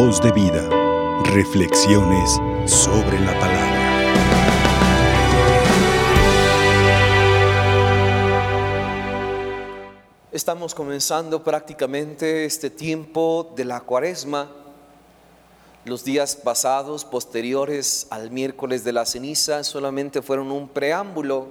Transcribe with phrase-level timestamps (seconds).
[0.00, 0.62] Voz de vida.
[1.24, 4.14] Reflexiones sobre la palabra.
[10.30, 14.48] Estamos comenzando prácticamente este tiempo de la cuaresma.
[15.84, 21.48] Los días pasados, posteriores al miércoles de la ceniza, solamente fueron un preámbulo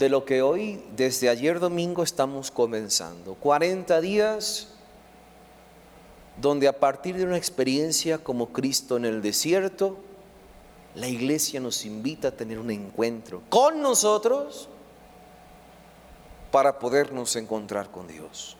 [0.00, 3.34] de lo que hoy, desde ayer domingo, estamos comenzando.
[3.34, 4.71] 40 días
[6.40, 9.98] donde a partir de una experiencia como Cristo en el desierto,
[10.94, 14.68] la iglesia nos invita a tener un encuentro con nosotros
[16.50, 18.56] para podernos encontrar con Dios.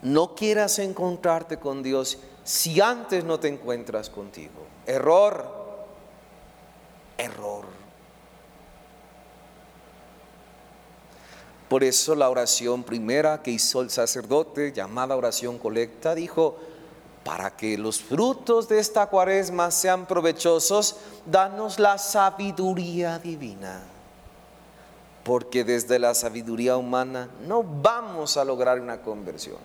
[0.00, 4.66] No quieras encontrarte con Dios si antes no te encuentras contigo.
[4.86, 5.46] Error,
[7.18, 7.81] error.
[11.72, 16.58] Por eso la oración primera que hizo el sacerdote, llamada oración colecta, dijo,
[17.24, 23.80] para que los frutos de esta cuaresma sean provechosos, danos la sabiduría divina.
[25.24, 29.56] Porque desde la sabiduría humana no vamos a lograr una conversión.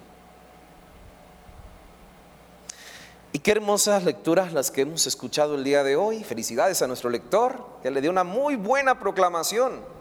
[3.34, 6.24] Y qué hermosas lecturas las que hemos escuchado el día de hoy.
[6.24, 9.97] Felicidades a nuestro lector, que le dio una muy buena proclamación.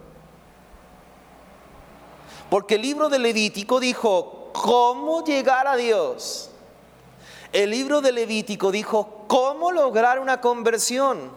[2.49, 6.49] Porque el libro de Levítico dijo, ¿cómo llegar a Dios?
[7.51, 11.31] El libro de Levítico dijo, ¿cómo lograr una conversión?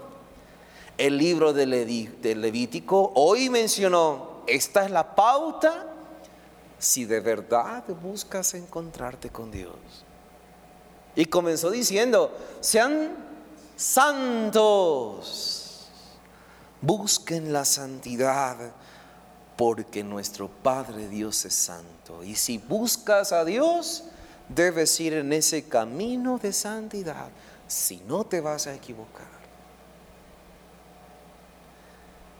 [0.99, 5.87] El libro de Levítico hoy mencionó, esta es la pauta
[6.79, 9.75] si de verdad buscas encontrarte con Dios.
[11.15, 13.17] Y comenzó diciendo, sean
[13.77, 14.71] santos,
[16.81, 18.57] busquen la santidad
[19.61, 22.25] porque nuestro Padre Dios es santo.
[22.25, 24.05] Y si buscas a Dios,
[24.49, 27.29] debes ir en ese camino de santidad,
[27.69, 29.29] si no te vas a equivocar.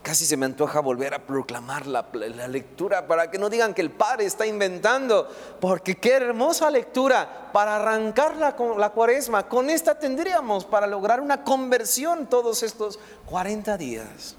[0.01, 2.07] Casi se me antoja volver a proclamar la,
[2.47, 7.75] lectura para que no digan que el Padre está inventando, porque qué hermosa lectura para
[7.75, 9.47] arrancar la, la cuaresma.
[9.47, 14.37] Con esta tendríamos para lograr una conversión todos estos 40 días.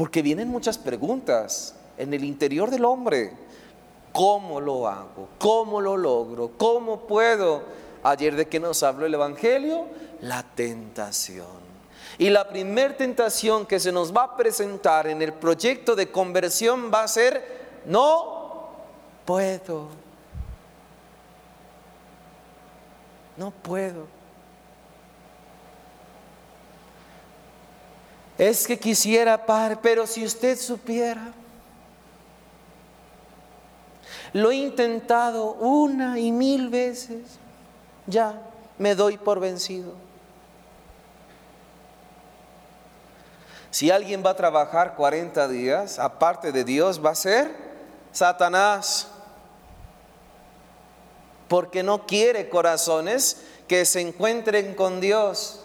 [0.00, 3.34] Porque vienen muchas preguntas en el interior del hombre.
[4.12, 5.28] ¿Cómo lo hago?
[5.38, 6.52] ¿Cómo lo logro?
[6.56, 7.64] ¿Cómo puedo?
[8.02, 9.84] Ayer de qué nos habló el Evangelio?
[10.22, 11.44] La tentación.
[12.16, 16.90] Y la primer tentación que se nos va a presentar en el proyecto de conversión
[16.90, 18.70] va a ser, no
[19.26, 19.88] puedo.
[23.36, 24.19] No puedo.
[28.40, 31.34] Es que quisiera, Padre, pero si usted supiera,
[34.32, 37.20] lo he intentado una y mil veces,
[38.06, 38.40] ya
[38.78, 39.92] me doy por vencido.
[43.70, 47.54] Si alguien va a trabajar 40 días, aparte de Dios, va a ser
[48.10, 49.08] Satanás.
[51.46, 55.59] Porque no quiere corazones que se encuentren con Dios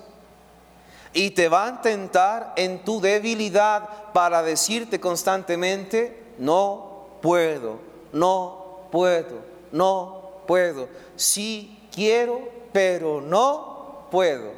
[1.15, 7.79] y te va a tentar en tu debilidad para decirte constantemente, no puedo,
[8.11, 9.39] no puedo,
[9.71, 10.89] no puedo.
[11.15, 12.41] Sí quiero,
[12.73, 14.51] pero no puedo.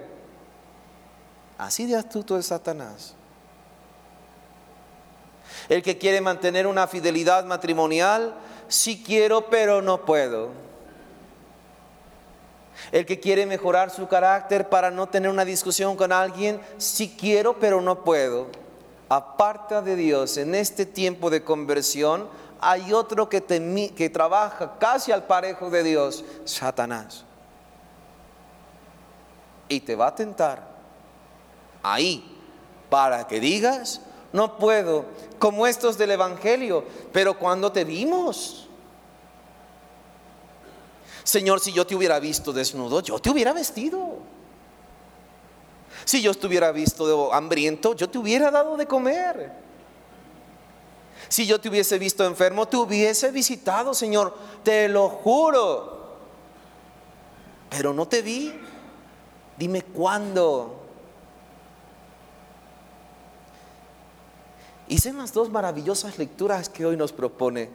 [1.60, 3.14] Así de astuto es Satanás.
[5.70, 8.34] El que quiere mantener una fidelidad matrimonial,
[8.68, 10.68] sí quiero, pero no puedo
[12.92, 17.60] el que quiere mejorar su carácter para no tener una discusión con alguien, sí quiero,
[17.60, 18.48] pero no puedo.
[19.10, 22.28] Aparta de Dios en este tiempo de conversión,
[22.60, 23.44] hay otro que,
[23.96, 27.24] que trabaja casi al parejo de Dios, Satanás.
[29.70, 30.68] Y te va a tentar
[31.84, 32.38] ahí
[32.90, 34.02] para que digas,
[34.34, 35.06] no puedo,
[35.40, 38.67] como estos del Evangelio, pero cuando te vimos,
[41.28, 44.20] Señor, si yo te hubiera visto desnudo, yo te hubiera vestido.
[46.06, 49.52] Si yo estuviera visto hambriento, yo te hubiera dado de comer.
[51.28, 54.38] Si yo te hubiese visto enfermo, te hubiese visitado, Señor.
[54.64, 56.16] Te lo juro.
[57.72, 58.54] Pero no te vi.
[59.58, 60.80] Dime cuándo.
[64.88, 67.70] Hice las dos maravillosas lecturas que hoy nos propone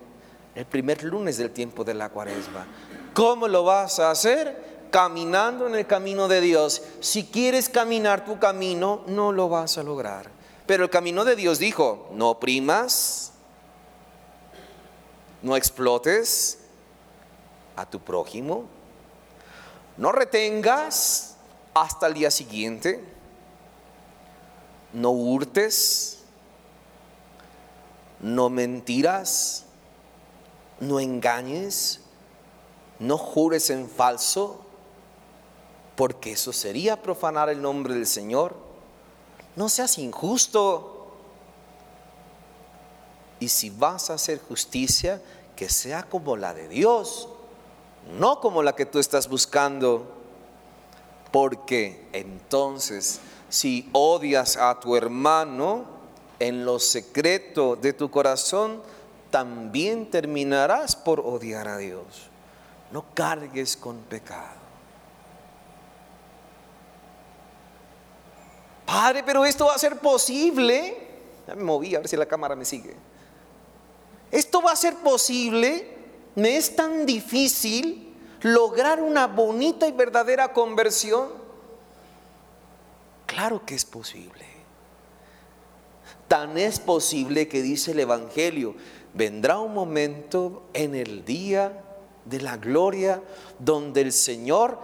[0.54, 2.66] el primer lunes del tiempo de la cuaresma.
[3.14, 4.88] ¿Cómo lo vas a hacer?
[4.90, 6.82] Caminando en el camino de Dios.
[7.00, 10.30] Si quieres caminar tu camino, no lo vas a lograr.
[10.66, 13.32] Pero el camino de Dios dijo, no primas,
[15.42, 16.58] no explotes,
[17.76, 18.64] a tu prójimo.
[19.96, 21.36] No retengas
[21.74, 23.04] hasta el día siguiente.
[24.92, 26.18] No hurtes.
[28.20, 29.64] No mentiras.
[30.80, 32.01] No engañes.
[33.02, 34.60] No jures en falso.
[35.96, 38.54] Porque eso sería profanar el nombre del Señor.
[39.56, 41.08] No seas injusto.
[43.40, 45.20] Y si vas a hacer justicia,
[45.56, 47.28] que sea como la de Dios,
[48.18, 50.06] no como la que tú estás buscando.
[51.32, 55.84] Porque entonces, si odias a tu hermano
[56.38, 58.80] en lo secreto de tu corazón,
[59.30, 62.31] también terminarás por odiar a Dios.
[62.92, 64.60] No cargues con pecado.
[68.84, 70.96] Padre, pero esto va a ser posible.
[71.46, 72.94] Ya me moví, a ver si la cámara me sigue.
[74.30, 75.96] Esto va a ser posible.
[76.34, 81.30] Me es tan difícil lograr una bonita y verdadera conversión.
[83.24, 84.44] Claro que es posible.
[86.28, 88.74] Tan es posible que dice el Evangelio,
[89.14, 91.82] vendrá un momento en el día
[92.24, 93.22] de la gloria
[93.58, 94.78] donde el Señor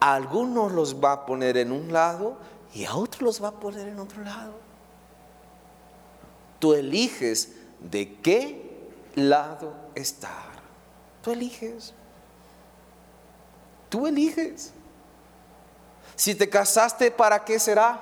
[0.00, 2.36] a algunos los va a poner en un lado
[2.74, 4.52] y a otros los va a poner en otro lado.
[6.58, 10.54] Tú eliges de qué lado estar.
[11.22, 11.94] Tú eliges.
[13.88, 14.72] Tú eliges.
[16.16, 18.00] Si te casaste, ¿para qué será?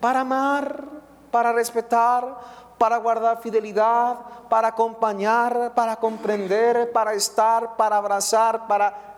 [0.00, 0.99] Para amar,
[1.30, 2.38] para respetar,
[2.78, 4.16] para guardar fidelidad,
[4.48, 9.10] para acompañar, para comprender, para estar, para abrazar, para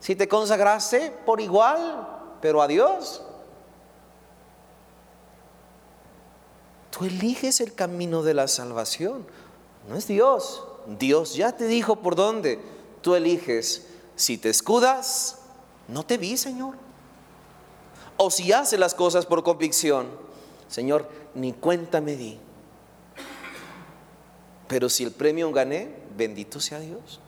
[0.00, 2.08] si te consagraste por igual,
[2.40, 3.22] pero a Dios.
[6.90, 9.26] Tú eliges el camino de la salvación.
[9.88, 10.64] No es Dios.
[10.86, 12.58] Dios ya te dijo por dónde.
[13.02, 13.86] Tú eliges.
[14.16, 15.38] Si te escudas,
[15.86, 16.74] no te vi, Señor.
[18.16, 20.08] O si haces las cosas por convicción,
[20.70, 22.38] Señor, ni cuenta me di.
[24.68, 27.20] Pero si el premio gané, bendito sea Dios.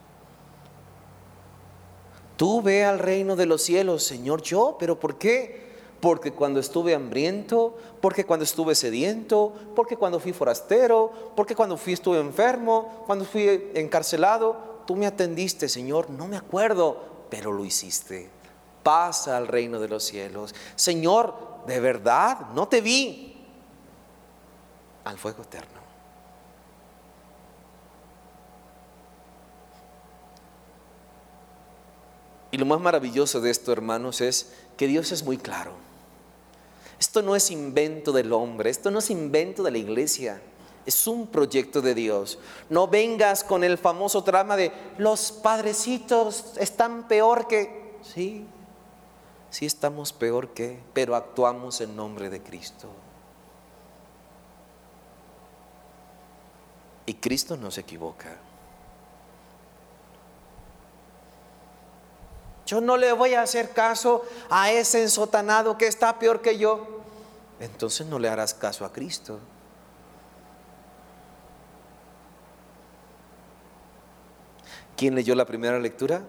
[2.37, 5.73] Tú ve al reino de los cielos, Señor, yo, pero ¿por qué?
[5.99, 11.93] Porque cuando estuve hambriento, porque cuando estuve sediento, porque cuando fui forastero, porque cuando fui
[11.93, 18.29] estuve enfermo, cuando fui encarcelado, tú me atendiste, Señor, no me acuerdo, pero lo hiciste.
[18.83, 20.55] Pasa al reino de los cielos.
[20.75, 21.35] Señor,
[21.67, 23.32] de verdad, no te vi
[25.03, 25.83] al fuego eterno.
[32.51, 35.71] Y lo más maravilloso de esto, hermanos, es que Dios es muy claro.
[36.99, 40.39] Esto no es invento del hombre, esto no es invento de la iglesia,
[40.85, 42.37] es un proyecto de Dios.
[42.69, 47.97] No vengas con el famoso trama de los padrecitos están peor que...
[48.03, 48.45] Sí,
[49.49, 52.87] sí estamos peor que, pero actuamos en nombre de Cristo.
[57.05, 58.37] Y Cristo no se equivoca.
[62.65, 66.87] Yo no le voy a hacer caso a ese ensotanado que está peor que yo.
[67.59, 69.39] Entonces no le harás caso a Cristo.
[74.95, 76.21] ¿Quién leyó la primera lectura?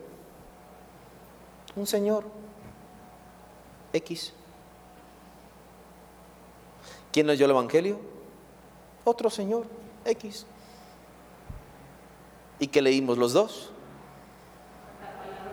[1.76, 2.24] Un señor.
[3.92, 4.32] X.
[7.12, 8.00] ¿Quién leyó el Evangelio?
[9.04, 9.66] Otro señor.
[10.04, 10.46] X.
[12.58, 13.70] ¿Y qué leímos los dos?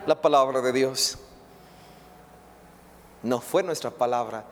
[0.06, 1.18] la palabra de Dios.
[3.22, 4.44] No fue nuestra palabra,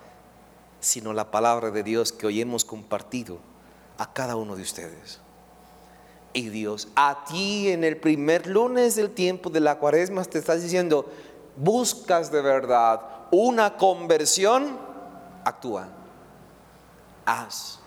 [0.80, 3.38] sino la palabra de Dios que hoy hemos compartido
[3.99, 5.21] a cada uno de ustedes.
[6.33, 10.62] Y Dios, a ti en el primer lunes del tiempo de la cuaresma te estás
[10.62, 11.07] diciendo,
[11.57, 13.00] buscas de verdad
[13.33, 14.78] una conversión,
[15.45, 15.88] actúa,
[17.25, 17.80] haz.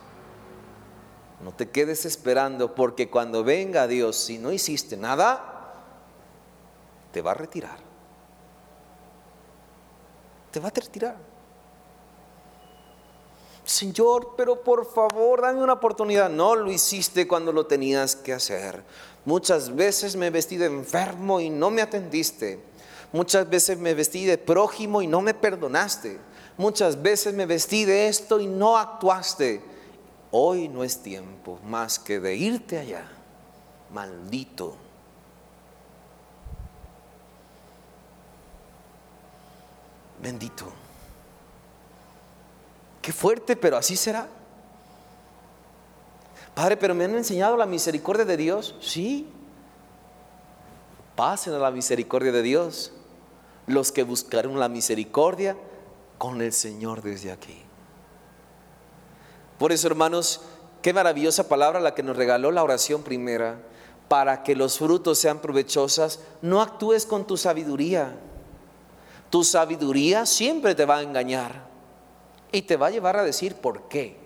[1.42, 5.54] No te quedes esperando porque cuando venga Dios, si no hiciste nada,
[7.12, 7.78] te va a retirar.
[10.52, 11.34] Te va a retirar.
[13.66, 16.30] Señor, pero por favor, dame una oportunidad.
[16.30, 18.84] No lo hiciste cuando lo tenías que hacer.
[19.25, 22.62] Muchas veces me vestí de enfermo y no me atendiste.
[23.13, 26.20] Muchas veces me vestí de prójimo y no me perdonaste.
[26.58, 29.62] Muchas veces me vestí de esto y no actuaste.
[30.36, 33.08] Hoy no es tiempo más que de irte allá.
[33.92, 34.75] Maldito
[40.24, 40.72] Bendito.
[43.02, 44.28] Qué fuerte, pero así será.
[46.56, 48.75] Padre, pero me han enseñado la misericordia de Dios.
[48.80, 49.28] Sí.
[51.18, 52.94] Pasen a la misericordia de Dios
[53.68, 55.58] los que buscaron la misericordia
[56.18, 57.62] con el Señor desde aquí.
[59.63, 60.41] Por eso, hermanos,
[60.82, 63.62] qué maravillosa palabra la que nos regaló la oración primera.
[64.10, 68.13] Para que los frutos sean provechosas, no actúes con tu sabiduría.
[69.29, 71.65] Tu sabiduría siempre te va a engañar
[72.51, 74.20] y te va a llevar a decir por qué.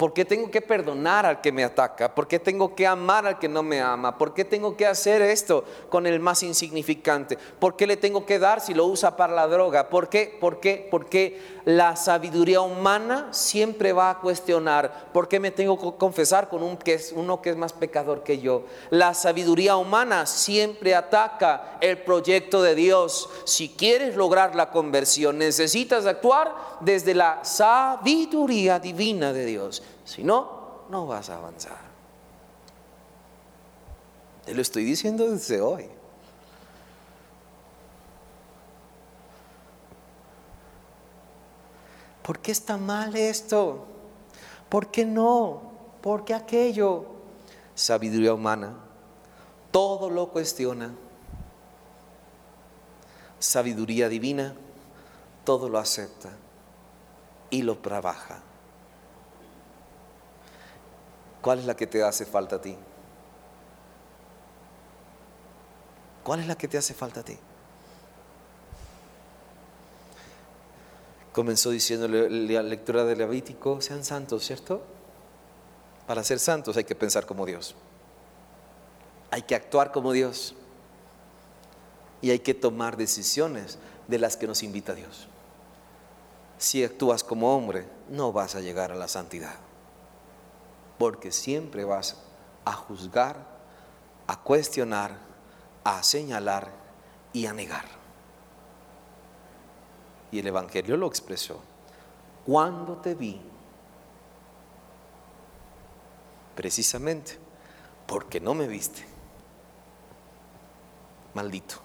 [0.00, 2.14] ¿Por qué tengo que perdonar al que me ataca?
[2.14, 4.16] ¿Por qué tengo que amar al que no me ama?
[4.16, 7.36] ¿Por qué tengo que hacer esto con el más insignificante?
[7.58, 9.90] ¿Por qué le tengo que dar si lo usa para la droga?
[9.90, 10.38] ¿Por qué?
[10.40, 10.88] ¿Por qué?
[10.90, 15.10] Porque la sabiduría humana siempre va a cuestionar.
[15.12, 18.22] ¿Por qué me tengo que confesar con un que es, uno que es más pecador
[18.22, 18.64] que yo?
[18.88, 23.28] La sabiduría humana siempre ataca el proyecto de Dios.
[23.44, 29.82] Si quieres lograr la conversión, necesitas actuar desde la sabiduría divina de Dios.
[30.04, 31.90] Si no, no vas a avanzar.
[34.44, 35.88] Te lo estoy diciendo desde hoy.
[42.22, 43.86] ¿Por qué está mal esto?
[44.68, 45.62] ¿Por qué no?
[46.00, 47.06] ¿Por qué aquello?
[47.74, 48.74] Sabiduría humana.
[49.70, 50.94] Todo lo cuestiona.
[53.38, 54.54] Sabiduría divina.
[55.44, 56.30] Todo lo acepta
[57.50, 58.42] y lo trabaja.
[61.40, 62.76] ¿Cuál es la que te hace falta a ti?
[66.22, 67.38] ¿Cuál es la que te hace falta a ti?
[71.32, 74.82] Comenzó diciéndole la lectura del Levítico, sean santos, ¿cierto?
[76.06, 77.74] Para ser santos hay que pensar como Dios.
[79.30, 80.54] Hay que actuar como Dios.
[82.20, 83.78] Y hay que tomar decisiones
[84.08, 85.28] de las que nos invita Dios.
[86.58, 89.69] Si actúas como hombre, no vas a llegar a la santidad
[91.00, 92.18] porque siempre vas
[92.66, 93.38] a juzgar,
[94.26, 95.16] a cuestionar,
[95.82, 96.68] a señalar
[97.32, 97.86] y a negar.
[100.30, 101.58] Y el Evangelio lo expresó.
[102.44, 103.40] Cuando te vi,
[106.54, 107.38] precisamente
[108.06, 109.02] porque no me viste,
[111.32, 111.76] maldito.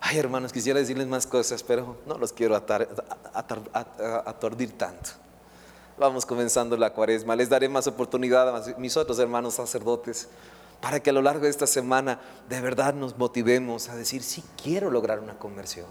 [0.00, 2.56] Ay, hermanos, quisiera decirles más cosas, pero no los quiero
[4.26, 5.10] atordir tanto.
[5.98, 7.34] Vamos comenzando la cuaresma.
[7.34, 10.28] Les daré más oportunidad a mis otros hermanos sacerdotes
[10.80, 14.44] para que a lo largo de esta semana de verdad nos motivemos a decir, sí
[14.62, 15.86] quiero lograr una conversión.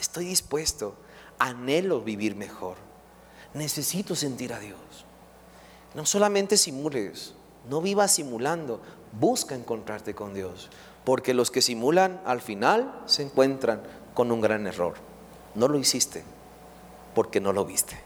[0.00, 0.96] Estoy dispuesto,
[1.38, 2.76] anhelo vivir mejor.
[3.54, 4.78] Necesito sentir a Dios.
[5.94, 7.34] No solamente simules,
[7.70, 8.80] no vivas simulando,
[9.18, 10.70] busca encontrarte con Dios.
[11.04, 14.94] Porque los que simulan al final se encuentran con un gran error.
[15.54, 16.24] No lo hiciste
[17.14, 18.05] porque no lo viste.